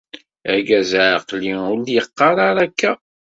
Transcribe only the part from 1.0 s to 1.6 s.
aɛeqli